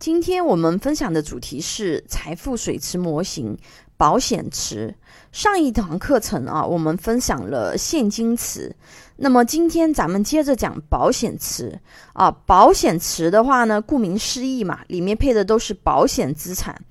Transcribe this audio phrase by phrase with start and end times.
[0.00, 3.58] 今天我们分享的主题是财富水池模型——
[3.98, 4.94] 保险池。
[5.30, 8.74] 上一堂课程啊，我们分享了现金池。
[9.16, 11.78] 那么今天咱们接着讲保险池
[12.14, 12.30] 啊。
[12.46, 16.82] 保险池的话呢，顾名思义嘛，里面配的都是保险资产。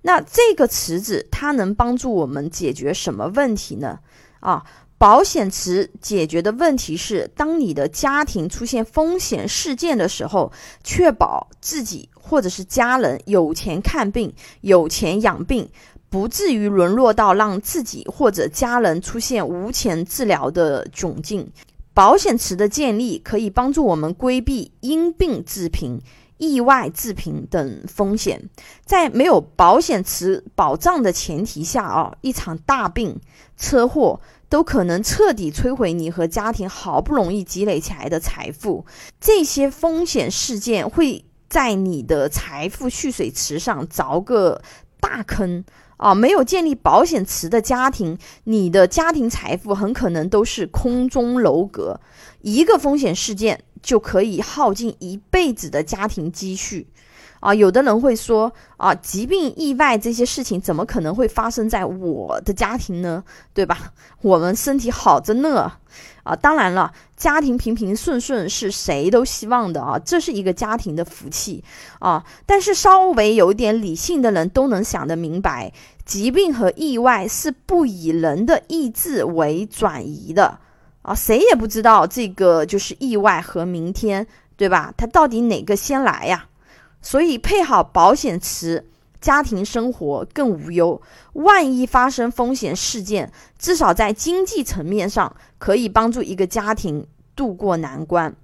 [0.00, 3.98] 那这个池子它能帮助我们解决什么问题呢？
[4.40, 4.64] 啊？
[4.96, 10.50] 保险池解决的问题是，当你的家庭出现风险事件的时候，
[10.82, 15.68] 确保自己或者是家人有钱看病、有钱养病，
[16.08, 21.46] 不至于沦落到让自己或者家人出现无钱治疗的窘境。
[21.92, 26.00] 保险池的建立可以帮助我们规避因病致贫、
[26.38, 28.48] 意外致贫等风险。
[28.86, 33.20] 在没有保险池保障的前提下，啊，一场大病、
[33.58, 34.18] 车祸。
[34.46, 38.86] 都可能彻底摧毁你和家庭好不容易积累起来的财富。
[39.20, 44.60] 这些风险事件会在你的财富蓄水池上凿个
[44.98, 45.64] 大坑
[45.98, 46.12] 啊！
[46.12, 52.00] 没有建立保险池的家庭，你的家庭财富很可能都是空中楼阁。
[52.40, 56.88] 一个风险事件就可以耗尽一辈子的家庭积蓄。
[57.44, 63.22] 啊，有的人会说啊，疾病、意外这些事情怎么可能会发生在我的家庭呢？
[63.52, 63.92] 对吧？
[64.22, 65.70] 我们身体好着呢。
[66.22, 71.62] 啊，当然了，家庭平平顺顺是谁都希望的啊，这是一个家庭的福气
[71.98, 72.24] 啊。
[72.46, 75.70] 但是稍微有点理性的人都能想得明白，
[76.06, 80.60] 疾病和意外是不以人的意志为转移的
[81.02, 84.26] 啊，谁也不知道这个就是意外和明天，
[84.56, 84.94] 对吧？
[84.96, 86.46] 它到底哪个先来呀？
[87.04, 88.88] 所以配好保险池，
[89.20, 91.00] 家庭生活更无忧。
[91.34, 98.34] 万一发生风险事件，至少在经济层面上可以帮助一个家庭渡过难关。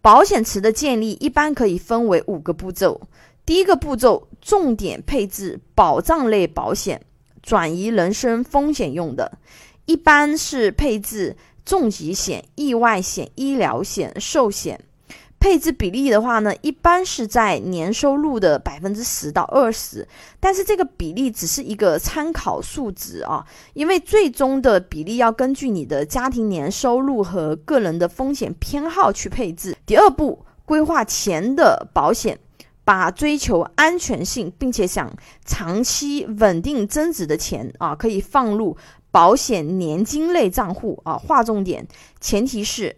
[0.00, 3.00] 保险池的建立一般可以分为五个步骤。
[3.46, 7.00] 第一个步骤，重点配置保障类保险，
[7.40, 9.38] 转移人身风险用的，
[9.84, 14.80] 一般是配置重疾险、意外险、医疗险、寿险。
[15.42, 20.06] 配置比例的话呢，一般是在年收入的百分之十到二十，
[20.38, 23.44] 但是这个比例只是一个参考数值啊，
[23.74, 29.76] 因为最终的比例要根据你的家庭年收入和个人的风险偏好去配置。
[29.84, 32.38] 第二步，规划钱的保险，
[32.84, 35.12] 把追求安全性并且想
[35.44, 38.76] 长期稳定增值的钱啊，可以放入
[39.10, 41.84] 保险年金类账户啊，划重点，
[42.20, 42.94] 前提是。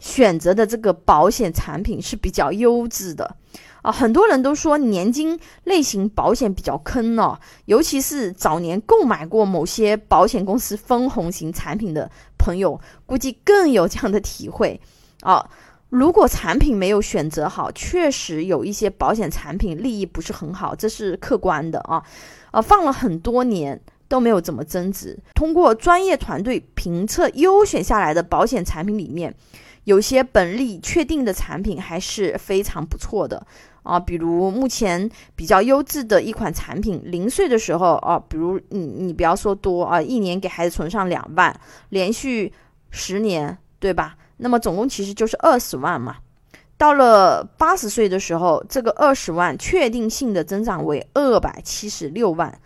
[0.00, 3.36] 选择的这个保险产品是比较优质的
[3.82, 14.80] 啊，很多人都说年金类型保险比较坑哦，尤其是早年购买过某些保险公司分红型产品的朋友，估计更有这样的体会
[15.20, 15.48] 啊。
[15.90, 22.02] 如果产品没有选择好，确实有一些保险产品利益不是很好，这是客观的啊。
[22.52, 29.34] 呃，放了很多年都没有怎么增值，通过专业团队评测优选下来的保险产品里面。
[29.84, 33.44] 有些本利确定的产品还是非常不错的
[33.82, 41.58] 啊，比如目前比较优质的一款产品，零岁的时候啊，比如你你不要说多啊，一年给孩子存上两万，
[41.88, 42.52] 连续
[42.90, 44.16] 十年，对吧？
[44.36, 46.18] 那么总共其实就是二十万嘛。
[46.76, 52.60] 到了八十岁的时候，这个二十万确定性的增长为二百七十六万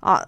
[0.00, 0.26] 啊，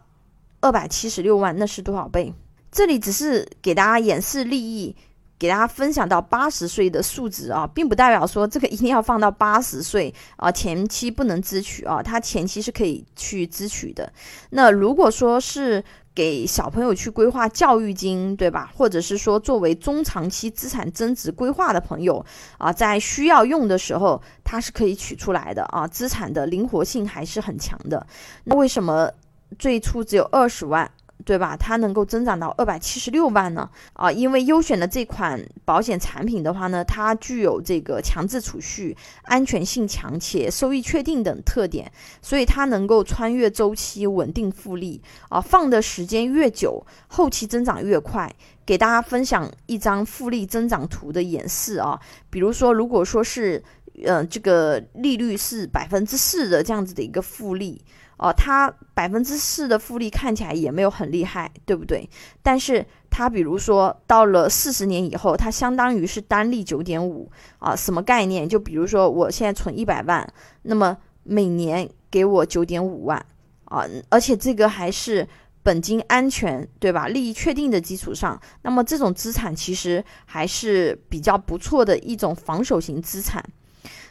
[0.60, 2.32] 二百七十六万那是多少倍？
[2.70, 4.94] 这里只是给大家演示利益。
[5.38, 14.12] 给大家分享到八十岁的数值啊，并不代表说这个一定要放到八十岁啊，前期不能支取啊，它前期是可以去支取的。
[14.50, 18.68] 那如果说是给小朋友去规划教育金，对吧？
[18.74, 22.26] 或者是说作为中长期资产增值规划的朋友
[22.58, 28.04] 啊，在需要用的时候，它是可以取出来的啊，资产的灵活性还是很强的。
[28.42, 29.12] 那为什么
[29.60, 30.90] 最初只有二十万？
[31.24, 31.56] 对吧？
[31.56, 33.68] 它能够增长到二百七十六万呢？
[33.92, 41.90] 啊，因为优选的这款保险产品的话呢，它具有这个强制储蓄、安全性强且收益确定等特点，
[42.22, 48.34] 所以它能够穿越周期、稳定复利啊，放的时间越久，后期增长越快。
[48.64, 51.98] 给大家分享一张复利增长图的演示啊，
[52.28, 53.64] 比如说，如果说是，
[54.04, 57.82] 嗯，这个利率是百分之四的这样子的一个复利。
[58.20, 62.10] 哦，它百分之四的复利看起来也没有很厉害，对不对？
[62.42, 67.30] 但是它比如说到了四十年以后，它相当于是单利九点五
[67.60, 68.48] 啊，什么概念？
[68.48, 70.28] 就比如说我现在存一百万，
[70.62, 73.24] 那么每年给我九点五万
[73.66, 75.24] 啊，而且这个还是
[75.62, 77.06] 本金安全，对吧？
[77.06, 83.44] 利益确定的基础上，那么这种资产其实还是比较不错的一种防守型资产。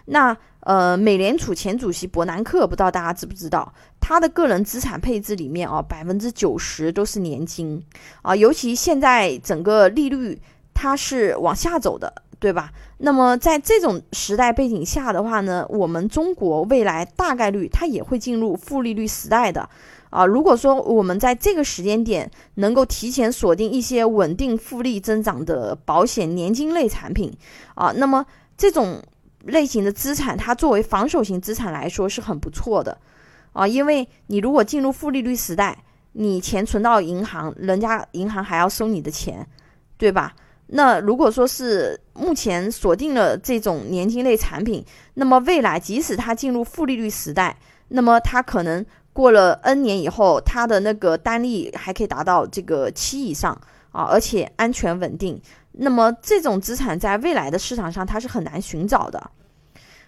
[0.07, 7.81] 那呃，美联储前主席伯南克，不知道大家知不知道，他的个人资产配置里面啊，百分之九十都是年金
[8.21, 10.37] 啊，尤其现在整个利率
[10.73, 12.69] 它是往下走的，对吧？
[12.97, 19.69] 那么在这种时代背景下的话呢，我们中国未来大概率它也会进入负利率时代的
[20.09, 20.25] 啊。
[20.25, 27.31] 如果说我们在这个时间点能够提前锁定一些稳定复利增长的保险年金类产品
[27.75, 28.25] 啊，那么
[28.57, 29.01] 这种。
[29.43, 32.97] 类型的资产，它作为防守型资产来说是很不错的，
[33.53, 35.77] 啊，因为你如果进入负利率时代，
[36.13, 39.47] 你钱存到银行，人家银行还要收你的钱，
[39.97, 40.33] 对吧？
[40.67, 47.57] 那如果说是目前锁定了这种年金类产品，那么未来即使它进入负利率时代，
[47.87, 53.57] 那么它可能过了 N 年以后，它的那个单利还可以达到这个七以上
[53.97, 55.41] 啊，而且安全稳定。
[55.71, 59.31] 那么这种资产在未来的市场上，它是很难寻找的，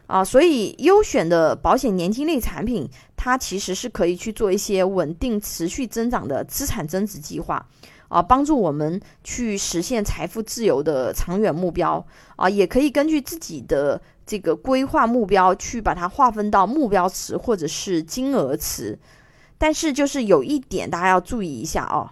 [0.06, 7.66] 啊，所以优选的保险年金类产品，它其实是可以去做一些稳定持续增长的资产增值计划，
[8.10, 12.06] 啊，帮助我们去实现财富自由的长远目标，
[12.36, 19.00] 啊，也可以根据自己的这个规划目标去把它划分到目标池或者是金额池，
[19.58, 22.12] 但是就是有一点大家要注意一下哦。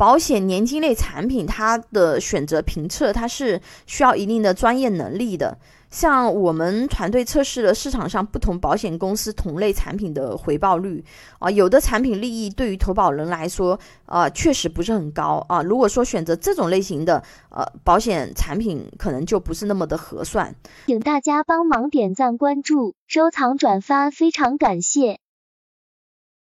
[0.00, 5.58] 保险年金类产品，它的选择评测，它是需要一定的专业能力的。
[5.90, 11.04] 像我们团队测试了市场上不同保险公司同类产品的回报率
[11.38, 15.62] 啊，有的产品利益对于投保人来说，啊，确实不是很高啊。
[15.62, 20.54] 如果说选择这种类型的呃保险产品，可能就不是那么的合算。
[20.86, 25.20] 请大家帮忙点赞、关注、收藏、转发，非常感谢。